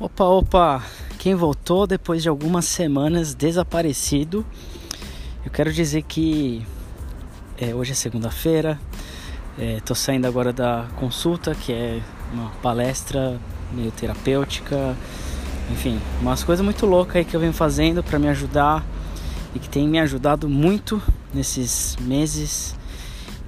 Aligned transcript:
Opa, 0.00 0.26
opa! 0.26 0.84
Quem 1.18 1.34
voltou 1.34 1.84
depois 1.84 2.22
de 2.22 2.28
algumas 2.28 2.66
semanas 2.66 3.34
desaparecido, 3.34 4.46
eu 5.44 5.50
quero 5.50 5.72
dizer 5.72 6.02
que 6.02 6.64
é, 7.60 7.74
hoje 7.74 7.90
é 7.90 7.94
segunda-feira, 7.96 8.78
estou 9.58 9.94
é, 9.94 9.98
saindo 9.98 10.28
agora 10.28 10.52
da 10.52 10.86
consulta, 10.94 11.52
que 11.52 11.72
é 11.72 12.00
uma 12.32 12.48
palestra 12.62 13.40
meio 13.72 13.90
terapêutica, 13.90 14.96
enfim, 15.72 16.00
umas 16.20 16.44
coisas 16.44 16.64
muito 16.64 16.86
loucas 16.86 17.16
aí 17.16 17.24
que 17.24 17.34
eu 17.34 17.40
venho 17.40 17.52
fazendo 17.52 18.00
para 18.00 18.20
me 18.20 18.28
ajudar 18.28 18.86
e 19.52 19.58
que 19.58 19.68
tem 19.68 19.88
me 19.88 19.98
ajudado 19.98 20.48
muito 20.48 21.02
nesses 21.34 21.96
meses 22.02 22.76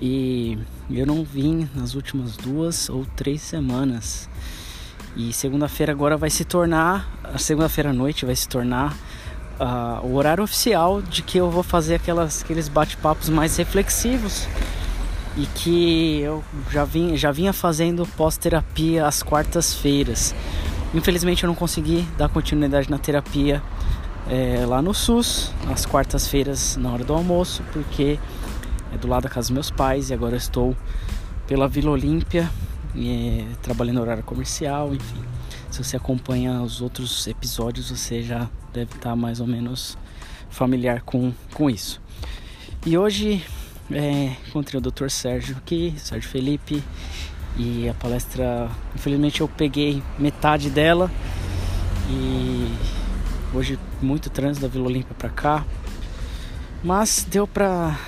e 0.00 0.56
eu 0.90 1.06
não 1.06 1.24
vim 1.24 1.68
nas 1.74 1.94
últimas 1.94 2.38
duas 2.38 2.88
ou 2.88 3.04
três 3.16 3.42
semanas. 3.42 4.30
E 5.18 5.32
segunda-feira 5.32 5.90
agora 5.90 6.16
vai 6.16 6.30
se 6.30 6.44
tornar, 6.44 7.10
a 7.24 7.38
segunda-feira 7.38 7.90
à 7.90 7.92
noite 7.92 8.24
vai 8.24 8.36
se 8.36 8.48
tornar 8.48 8.96
uh, 9.58 10.06
o 10.06 10.14
horário 10.14 10.44
oficial 10.44 11.02
de 11.02 11.22
que 11.22 11.36
eu 11.36 11.50
vou 11.50 11.64
fazer 11.64 11.96
aquelas, 11.96 12.44
aqueles 12.44 12.68
bate-papos 12.68 13.28
mais 13.28 13.56
reflexivos 13.56 14.46
e 15.36 15.44
que 15.44 16.20
eu 16.20 16.44
já, 16.70 16.84
vim, 16.84 17.16
já 17.16 17.32
vinha 17.32 17.52
fazendo 17.52 18.06
pós-terapia 18.16 19.08
às 19.08 19.20
quartas-feiras. 19.20 20.32
Infelizmente 20.94 21.42
eu 21.42 21.48
não 21.48 21.54
consegui 21.56 22.06
dar 22.16 22.28
continuidade 22.28 22.88
na 22.88 22.96
terapia 22.96 23.60
é, 24.30 24.64
lá 24.64 24.80
no 24.80 24.94
SUS, 24.94 25.52
às 25.68 25.84
quartas-feiras 25.84 26.76
na 26.76 26.92
hora 26.92 27.02
do 27.02 27.12
almoço, 27.12 27.64
porque 27.72 28.20
é 28.94 28.96
do 28.96 29.08
lado 29.08 29.24
da 29.24 29.28
casa 29.28 29.48
dos 29.48 29.50
meus 29.50 29.68
pais 29.68 30.10
e 30.10 30.14
agora 30.14 30.36
estou 30.36 30.76
pela 31.48 31.66
Vila 31.66 31.90
Olímpia 31.90 32.48
é, 32.96 33.44
trabalhando 33.62 33.96
no 33.96 34.02
horário 34.02 34.22
comercial, 34.22 34.94
enfim. 34.94 35.22
Se 35.70 35.82
você 35.82 35.96
acompanha 35.96 36.62
os 36.62 36.80
outros 36.80 37.26
episódios, 37.26 37.90
você 37.90 38.22
já 38.22 38.48
deve 38.72 38.94
estar 38.94 39.14
mais 39.14 39.40
ou 39.40 39.46
menos 39.46 39.96
familiar 40.48 41.02
com, 41.02 41.32
com 41.54 41.68
isso. 41.68 42.00
E 42.86 42.96
hoje 42.96 43.44
é, 43.90 44.32
encontrei 44.48 44.78
o 44.78 44.80
Dr. 44.80 45.08
Sérgio 45.08 45.56
aqui, 45.56 45.94
Sérgio 45.96 46.28
Felipe, 46.28 46.82
e 47.56 47.88
a 47.88 47.94
palestra, 47.94 48.68
infelizmente 48.94 49.40
eu 49.40 49.48
peguei 49.48 50.02
metade 50.18 50.70
dela 50.70 51.10
e 52.08 52.72
hoje 53.52 53.78
muito 54.00 54.30
trânsito 54.30 54.66
da 54.66 54.72
Vila 54.72 54.86
Olímpia 54.86 55.14
para 55.18 55.28
cá, 55.28 55.64
mas 56.82 57.26
deu 57.28 57.46
para 57.46 57.98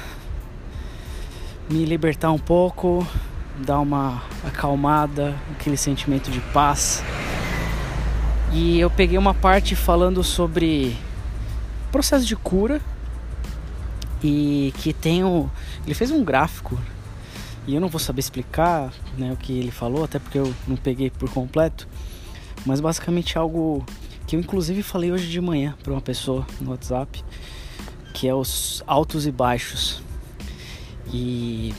me 1.69 1.84
libertar 1.84 2.31
um 2.31 2.39
pouco, 2.39 3.06
dar 3.61 3.80
uma 3.80 4.22
acalmada, 4.44 5.36
aquele 5.53 5.77
sentimento 5.77 6.30
de 6.30 6.41
paz. 6.53 7.03
E 8.53 8.80
eu 8.80 8.91
peguei 8.91 9.16
uma 9.16 9.34
parte 9.34 9.77
falando 9.77 10.25
sobre 10.25 10.97
processo 11.92 12.27
de 12.27 12.36
cura 12.36 12.81
e 14.22 14.72
que 14.78 14.92
tem 14.92 15.25
o, 15.25 15.48
ele 15.84 15.94
fez 15.94 16.11
um 16.11 16.25
gráfico 16.25 16.78
e 17.66 17.75
eu 17.75 17.81
não 17.81 17.88
vou 17.88 18.00
saber 18.00 18.20
explicar 18.20 18.92
né, 19.16 19.33
o 19.33 19.36
que 19.36 19.53
ele 19.53 19.70
falou, 19.70 20.05
até 20.05 20.19
porque 20.19 20.38
eu 20.38 20.53
não 20.66 20.77
peguei 20.77 21.11
por 21.11 21.31
completo, 21.31 21.86
mas 22.66 22.81
basicamente 22.81 23.38
algo 23.38 23.84
que 24.27 24.34
eu 24.34 24.41
inclusive 24.41 24.83
falei 24.83 25.12
hoje 25.12 25.28
de 25.28 25.41
manhã 25.41 25.77
para 25.83 25.92
uma 25.92 26.00
pessoa 26.00 26.47
no 26.61 26.70
WhatsApp, 26.70 27.22
que 28.14 28.27
é 28.27 28.34
os 28.34 28.83
altos 28.86 29.27
e 29.27 29.31
baixos. 29.31 30.03
E 31.12 31.75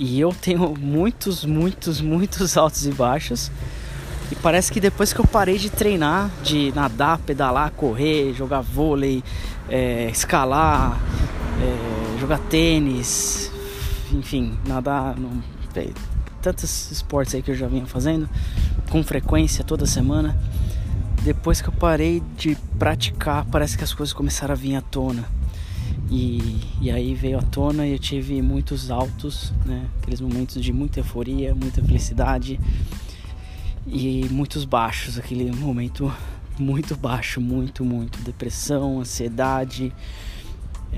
e 0.00 0.18
eu 0.18 0.32
tenho 0.32 0.74
muitos, 0.80 1.44
muitos, 1.44 2.00
muitos 2.00 2.56
altos 2.56 2.86
e 2.86 2.90
baixos. 2.90 3.52
E 4.32 4.34
parece 4.34 4.72
que 4.72 4.80
depois 4.80 5.12
que 5.12 5.20
eu 5.20 5.26
parei 5.26 5.58
de 5.58 5.68
treinar, 5.68 6.30
de 6.42 6.72
nadar, 6.74 7.18
pedalar, 7.18 7.70
correr, 7.72 8.32
jogar 8.32 8.62
vôlei, 8.62 9.22
é, 9.68 10.08
escalar, 10.10 10.98
é, 11.60 12.18
jogar 12.18 12.38
tênis, 12.38 13.52
enfim, 14.10 14.58
nadar, 14.66 15.16
tantos 16.40 16.90
esportes 16.90 17.34
aí 17.34 17.42
que 17.42 17.50
eu 17.50 17.56
já 17.56 17.68
vinha 17.68 17.84
fazendo 17.84 18.26
com 18.88 19.02
frequência 19.02 19.62
toda 19.62 19.84
semana. 19.84 20.34
Depois 21.22 21.60
que 21.60 21.68
eu 21.68 21.74
parei 21.74 22.22
de 22.38 22.56
praticar, 22.78 23.44
parece 23.44 23.76
que 23.76 23.84
as 23.84 23.92
coisas 23.92 24.14
começaram 24.14 24.52
a 24.52 24.56
vir 24.56 24.76
à 24.76 24.80
tona. 24.80 25.39
E, 26.10 26.60
e 26.80 26.90
aí 26.90 27.14
veio 27.14 27.38
à 27.38 27.42
tona 27.42 27.86
e 27.86 27.92
eu 27.92 27.98
tive 27.98 28.42
muitos 28.42 28.90
altos, 28.90 29.52
né? 29.64 29.86
Aqueles 29.98 30.20
momentos 30.20 30.60
de 30.60 30.72
muita 30.72 30.98
euforia, 30.98 31.54
muita 31.54 31.80
felicidade 31.84 32.58
e 33.86 34.26
muitos 34.28 34.64
baixos, 34.64 35.16
aquele 35.16 35.52
momento 35.52 36.12
muito 36.58 36.96
baixo, 36.96 37.40
muito, 37.40 37.84
muito 37.84 38.20
depressão, 38.22 38.98
ansiedade, 38.98 39.92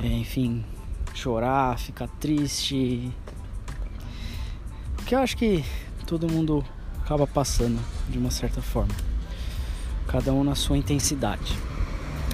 é, 0.02 0.06
enfim, 0.06 0.64
chorar, 1.12 1.78
ficar 1.78 2.08
triste. 2.08 3.12
Que 5.04 5.14
eu 5.14 5.18
acho 5.18 5.36
que 5.36 5.62
todo 6.06 6.26
mundo 6.26 6.64
acaba 7.04 7.26
passando 7.26 7.78
de 8.08 8.16
uma 8.16 8.30
certa 8.30 8.62
forma. 8.62 8.94
Cada 10.06 10.32
um 10.32 10.42
na 10.42 10.54
sua 10.54 10.78
intensidade. 10.78 11.54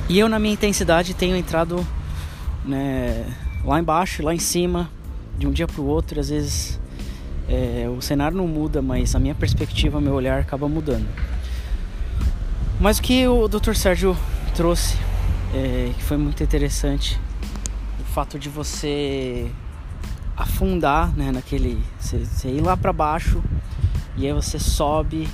E 0.09 0.17
eu 0.17 0.29
na 0.29 0.39
minha 0.39 0.55
intensidade 0.55 1.13
tenho 1.13 1.37
entrado 1.37 1.85
né, 2.69 3.25
lá 3.65 3.81
embaixo, 3.81 4.23
lá 4.23 4.35
em 4.35 4.39
cima, 4.39 4.91
de 5.39 5.47
um 5.47 5.51
dia 5.51 5.67
para 5.67 5.81
o 5.81 5.87
outro, 5.87 6.21
às 6.21 6.29
vezes 6.29 6.79
é, 7.49 7.89
o 7.89 8.01
cenário 8.03 8.37
não 8.37 8.47
muda, 8.47 8.83
mas 8.83 9.15
a 9.15 9.19
minha 9.19 9.35
perspectiva, 9.35 10.01
meu 10.01 10.13
olhar 10.13 10.39
acaba 10.39 10.69
mudando. 10.69 11.09
Mas 12.79 12.99
o 12.99 13.03
que 13.03 13.27
o 13.27 13.49
Dr. 13.49 13.75
Sérgio 13.75 14.17
trouxe, 14.55 14.97
é, 15.55 15.91
que 15.97 16.05
foi 16.05 16.17
muito 16.17 16.43
interessante, 16.43 17.19
o 18.01 18.05
fato 18.05 18.39
de 18.39 18.49
você 18.49 19.51
afundar, 20.37 21.13
né, 21.17 21.33
naquele, 21.33 21.83
você, 21.99 22.19
você 22.19 22.49
ir 22.49 22.61
lá 22.61 22.77
para 22.77 22.93
baixo 22.93 23.43
e 24.17 24.27
aí 24.27 24.33
você 24.33 24.59
sobe. 24.59 25.29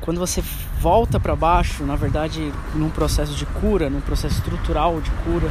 Quando 0.00 0.18
você 0.18 0.42
volta 0.80 1.18
para 1.18 1.34
baixo, 1.34 1.84
na 1.84 1.96
verdade, 1.96 2.52
num 2.74 2.90
processo 2.90 3.34
de 3.34 3.46
cura, 3.46 3.88
num 3.88 4.00
processo 4.00 4.36
estrutural 4.36 5.00
de 5.00 5.10
cura, 5.24 5.50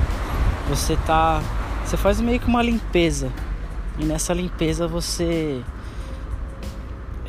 você 0.71 0.95
tá 0.95 1.43
você 1.83 1.97
faz 1.97 2.21
meio 2.21 2.39
que 2.39 2.47
uma 2.47 2.63
limpeza. 2.63 3.29
E 3.99 4.05
nessa 4.05 4.33
limpeza 4.33 4.87
você 4.87 5.61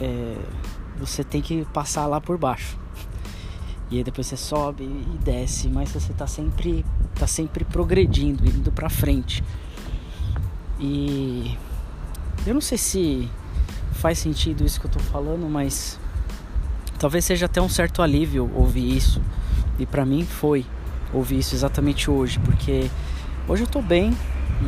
é, 0.00 0.36
você 0.96 1.24
tem 1.24 1.42
que 1.42 1.66
passar 1.72 2.06
lá 2.06 2.20
por 2.20 2.38
baixo. 2.38 2.78
E 3.90 3.98
aí 3.98 4.04
depois 4.04 4.28
você 4.28 4.36
sobe 4.36 4.84
e 4.84 5.18
desce 5.24 5.68
mas 5.68 5.90
você 5.90 6.12
tá 6.12 6.24
sempre 6.24 6.86
tá 7.16 7.26
sempre 7.26 7.64
progredindo 7.64 8.46
indo 8.46 8.70
para 8.70 8.88
frente. 8.88 9.42
E 10.78 11.58
eu 12.46 12.54
não 12.54 12.60
sei 12.60 12.78
se 12.78 13.28
faz 13.94 14.20
sentido 14.20 14.64
isso 14.64 14.80
que 14.80 14.86
eu 14.86 14.90
tô 14.90 15.00
falando 15.00 15.50
mas 15.50 15.98
talvez 16.96 17.24
seja 17.24 17.46
até 17.46 17.60
um 17.60 17.68
certo 17.68 18.02
alívio 18.02 18.48
ouvir 18.54 18.96
isso. 18.96 19.20
E 19.80 19.84
para 19.84 20.06
mim 20.06 20.24
foi 20.24 20.64
ouvir 21.12 21.40
isso 21.40 21.56
exatamente 21.56 22.08
hoje 22.08 22.38
porque 22.38 22.88
Hoje 23.48 23.64
eu 23.64 23.66
tô 23.66 23.82
bem, 23.82 24.16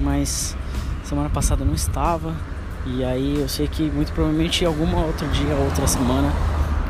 mas 0.02 0.56
semana 1.04 1.30
passada 1.30 1.64
não 1.64 1.74
estava. 1.74 2.34
E 2.84 3.04
aí 3.04 3.38
eu 3.40 3.48
sei 3.48 3.68
que 3.68 3.84
muito 3.84 4.12
provavelmente 4.12 4.64
alguma 4.64 4.98
outro 4.98 5.28
dia, 5.28 5.54
outra 5.54 5.86
semana, 5.86 6.32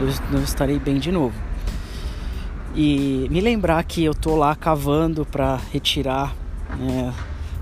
eu, 0.01 0.39
eu 0.39 0.43
estarei 0.43 0.79
bem 0.79 0.99
de 0.99 1.13
novo. 1.13 1.35
E 2.75 3.29
me 3.31 3.39
lembrar 3.39 3.85
que 3.85 4.03
eu 4.03 4.15
tô 4.15 4.35
lá 4.35 4.57
cavando 4.57 5.27
para 5.27 5.61
retirar 5.73 6.35
né, 6.79 7.13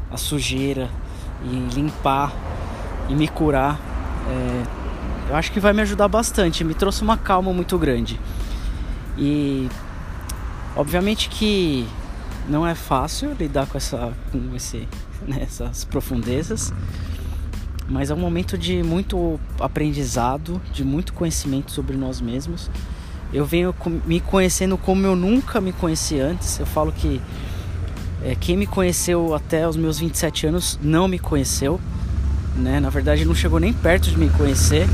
a 0.09 0.17
sujeira 0.17 0.89
e 1.45 1.75
limpar 1.75 2.33
e 3.09 3.15
me 3.15 3.27
curar. 3.27 3.81
É, 4.29 4.63
eu 5.31 5.37
acho 5.37 5.51
que 5.51 5.59
vai 5.59 5.73
me 5.73 5.83
ajudar 5.83 6.07
bastante. 6.07 6.63
Me 6.63 6.75
trouxe 6.75 7.03
uma 7.03 7.17
calma 7.17 7.53
muito 7.53 7.77
grande. 7.77 8.21
E 9.19 9.69
obviamente 10.77 11.29
que 11.29 11.89
não 12.49 12.67
é 12.67 12.75
fácil 12.75 13.35
lidar 13.39 13.67
com 13.67 13.77
essa 13.79 14.13
com 14.31 14.55
esse, 14.55 14.89
né, 15.27 15.39
essas 15.43 15.85
profundezas, 15.85 16.73
mas 17.89 18.11
é 18.11 18.15
um 18.15 18.19
momento 18.19 18.57
de 18.57 18.83
muito 18.83 19.39
aprendizado, 19.61 20.61
de 20.73 20.85
muito 20.85 21.13
conhecimento 21.13 21.71
sobre 21.71 21.97
nós 21.97 22.21
mesmos. 22.21 22.71
Eu 23.33 23.47
venho 23.47 23.75
me 24.05 24.21
conhecendo 24.21 24.77
como 24.77 25.07
eu 25.07 25.17
nunca 25.17 25.61
me 25.61 25.73
conheci 25.73 26.21
antes. 26.21 26.59
Eu 26.59 26.67
falo 26.67 26.93
que 26.93 27.21
é, 28.23 28.35
quem 28.35 28.57
me 28.57 28.67
conheceu 28.67 29.35
até 29.35 29.67
os 29.67 29.77
meus 29.77 29.99
27 29.99 30.47
anos 30.47 30.79
não 30.83 31.09
me 31.09 31.19
conheceu, 31.19 31.81
né? 32.57 32.79
Na 32.79 32.91
verdade, 32.91 33.25
não 33.25 33.35
chegou 33.35 33.59
nem 33.59 33.73
perto 33.73 34.11
de 34.11 34.19
me 34.19 34.29
conhecer. 34.31 34.87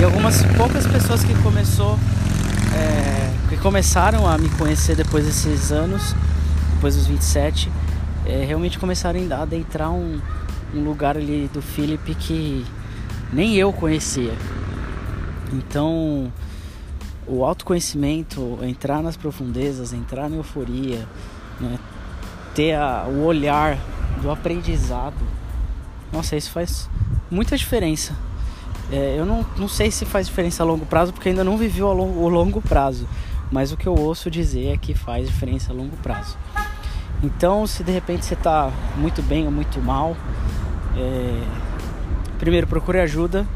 E 0.00 0.04
algumas 0.04 0.44
poucas 0.56 0.86
pessoas 0.86 1.24
que 1.24 1.34
começou, 1.42 1.98
é, 2.74 3.30
que 3.48 3.56
começaram 3.56 4.26
a 4.26 4.38
me 4.38 4.48
conhecer 4.50 4.94
depois 4.94 5.26
desses 5.26 5.72
anos, 5.72 6.14
depois 6.78 6.94
dos 6.94 7.08
27, 7.08 7.68
é, 8.24 8.44
realmente 8.44 8.78
começaram 8.78 9.18
a 9.32 9.42
adentrar 9.42 9.90
um, 9.90 10.20
um 10.72 10.84
lugar 10.84 11.16
ali 11.16 11.50
do 11.52 11.60
Felipe 11.60 12.14
que 12.14 12.64
nem 13.32 13.56
eu 13.56 13.72
conhecia. 13.72 14.32
Então, 15.52 16.32
o 17.26 17.44
autoconhecimento, 17.44 18.60
entrar 18.62 19.02
nas 19.02 19.16
profundezas, 19.16 19.92
entrar 19.92 20.30
na 20.30 20.36
euforia, 20.36 21.04
né? 21.60 21.80
ter 22.54 22.74
a, 22.74 23.06
o 23.08 23.24
olhar 23.24 23.76
do 24.22 24.30
aprendizado, 24.30 25.16
nossa, 26.12 26.36
isso 26.36 26.52
faz 26.52 26.88
muita 27.28 27.56
diferença. 27.56 28.14
É, 28.92 29.16
eu 29.18 29.26
não, 29.26 29.44
não 29.56 29.66
sei 29.66 29.90
se 29.90 30.04
faz 30.04 30.28
diferença 30.28 30.62
a 30.62 30.66
longo 30.66 30.86
prazo, 30.86 31.12
porque 31.12 31.28
ainda 31.28 31.42
não 31.42 31.58
vivi 31.58 31.82
o 31.82 31.92
longo, 31.92 32.20
o 32.20 32.28
longo 32.28 32.62
prazo, 32.62 33.08
mas 33.50 33.72
o 33.72 33.76
que 33.76 33.88
eu 33.88 33.96
ouço 33.96 34.30
dizer 34.30 34.74
é 34.74 34.76
que 34.76 34.94
faz 34.94 35.26
diferença 35.26 35.72
a 35.72 35.74
longo 35.74 35.96
prazo. 35.96 36.38
Então, 37.22 37.66
se 37.66 37.82
de 37.82 37.90
repente 37.90 38.24
você 38.24 38.34
está 38.34 38.70
muito 38.96 39.22
bem 39.22 39.44
ou 39.44 39.50
muito 39.50 39.80
mal, 39.80 40.16
é... 40.96 41.42
primeiro 42.38 42.66
procure 42.66 43.00
ajuda, 43.00 43.46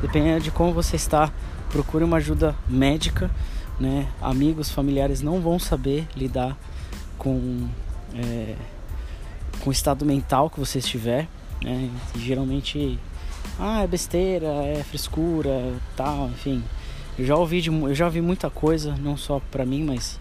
dependendo 0.00 0.44
de 0.44 0.50
como 0.52 0.72
você 0.72 0.94
está, 0.94 1.32
procure 1.70 2.04
uma 2.04 2.18
ajuda 2.18 2.54
médica. 2.68 3.30
Né? 3.80 4.08
Amigos, 4.20 4.70
familiares 4.70 5.20
não 5.20 5.40
vão 5.40 5.58
saber 5.58 6.06
lidar 6.16 6.56
com, 7.18 7.66
é... 8.14 8.54
com 9.60 9.70
o 9.70 9.72
estado 9.72 10.04
mental 10.04 10.48
que 10.48 10.60
você 10.60 10.78
estiver. 10.78 11.26
Né? 11.60 11.90
Geralmente, 12.14 13.00
ah, 13.58 13.82
é 13.82 13.86
besteira, 13.88 14.46
é 14.46 14.84
frescura, 14.84 15.74
tal, 15.96 16.28
enfim. 16.28 16.62
Eu 17.18 17.26
já 17.26 17.34
ouvi, 17.34 17.60
de, 17.60 17.68
eu 17.68 17.94
já 17.96 18.04
ouvi 18.04 18.20
muita 18.20 18.48
coisa, 18.48 18.94
não 18.96 19.16
só 19.16 19.40
para 19.50 19.66
mim, 19.66 19.82
mas 19.82 20.20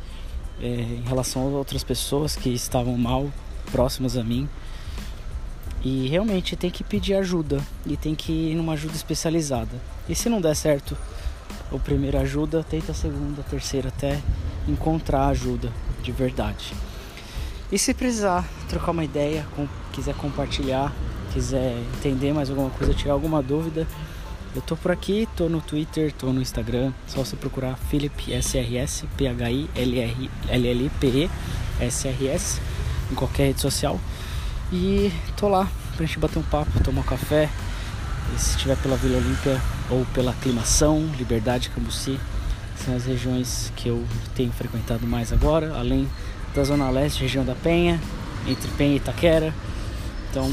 é, 0.62 0.68
em 0.68 1.04
relação 1.08 1.44
a 1.44 1.46
outras 1.58 1.84
pessoas 1.84 2.36
que 2.36 2.50
estavam 2.50 2.98
mal 2.98 3.32
próximas 3.72 4.18
a 4.18 4.24
mim. 4.24 4.48
E 5.84 6.08
realmente 6.08 6.56
tem 6.56 6.70
que 6.70 6.84
pedir 6.84 7.14
ajuda 7.14 7.62
e 7.86 7.96
tem 7.96 8.16
que 8.16 8.32
ir 8.32 8.56
numa 8.56 8.74
ajuda 8.74 8.96
especializada. 8.96 9.80
E 10.10 10.16
se 10.16 10.28
não 10.28 10.42
der 10.42 10.56
certo 10.56 10.98
a 11.74 11.78
primeira 11.78 12.22
ajuda, 12.22 12.64
tenta 12.64 12.92
a 12.92 12.96
segunda, 12.96 13.42
a 13.42 13.44
terceira 13.44 13.90
até 13.90 14.22
encontrar 14.68 15.28
ajuda 15.28 15.72
de 16.02 16.12
verdade. 16.12 16.74
E 17.72 17.78
se 17.78 17.94
precisar 17.94 18.48
trocar 18.70 18.92
uma 18.92 19.04
ideia, 19.04 19.46
quiser 19.92 20.16
compartilhar, 20.16 20.94
quiser 21.34 21.78
entender 21.98 22.34
mais 22.34 22.50
alguma 22.50 22.70
coisa, 22.70 22.94
tirar 22.94 23.14
alguma 23.14 23.44
dúvida, 23.44 23.86
eu 24.58 24.62
tô 24.64 24.76
por 24.76 24.92
aqui, 24.92 25.30
tô 25.36 25.48
no 25.48 25.62
Twitter, 25.62 26.12
tô 26.12 26.34
no 26.34 26.42
Instagram, 26.42 26.92
só 27.08 27.24
você 27.24 27.36
procurar 27.36 27.78
Philip 27.92 28.34
SRS, 28.42 29.06
P 29.16 29.28
H 29.28 29.52
I 29.52 29.70
L 29.76 30.00
R 30.00 30.30
L 30.50 30.68
L 30.68 30.92
P 31.00 31.08
E 31.08 31.30
S 31.80 32.08
R 32.08 32.28
S 32.28 32.60
em 33.12 33.14
qualquer 33.14 33.48
rede 33.48 33.62
social. 33.62 34.00
E 34.74 35.14
tô 35.36 35.48
lá 35.48 35.70
pra 35.96 36.08
gente 36.08 36.18
bater 36.18 36.40
um 36.40 36.44
papo, 36.44 36.84
tomar 36.84 37.02
um 37.02 37.04
café. 37.04 37.48
E 38.36 38.40
se 38.40 38.56
estiver 38.56 38.76
pela 38.78 38.98
Vila 38.98 39.20
Olímpia 39.20 39.62
ou 39.92 40.04
pela 40.06 40.32
Aclimação, 40.32 41.08
Liberdade, 41.20 41.70
Cambuci, 41.70 42.20
são 42.84 42.96
as 42.96 43.06
regiões 43.06 43.72
que 43.76 43.88
eu 43.90 44.04
tenho 44.36 44.52
frequentado 44.52 45.06
mais 45.06 45.32
agora, 45.32 45.78
além 45.78 46.10
da 46.56 46.64
Zona 46.64 46.90
Leste, 46.90 47.22
região 47.22 47.46
da 47.46 47.54
Penha, 47.54 48.02
entre 48.48 48.72
Penha 48.72 48.94
e 48.94 48.98
Itaquera. 48.98 49.54
Então, 50.32 50.52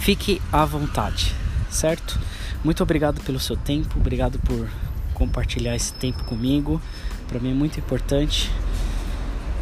fique 0.00 0.42
à 0.52 0.64
vontade, 0.64 1.32
certo? 1.70 2.18
Muito 2.64 2.82
obrigado 2.82 3.20
pelo 3.22 3.40
seu 3.40 3.56
tempo, 3.56 3.98
obrigado 3.98 4.38
por 4.38 4.68
compartilhar 5.14 5.74
esse 5.74 5.92
tempo 5.94 6.24
comigo. 6.24 6.80
Para 7.28 7.40
mim 7.40 7.50
é 7.50 7.54
muito 7.54 7.78
importante. 7.78 8.50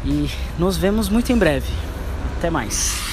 E 0.05 0.29
nos 0.57 0.77
vemos 0.77 1.09
muito 1.09 1.31
em 1.31 1.37
breve. 1.37 1.71
Até 2.37 2.49
mais. 2.49 3.10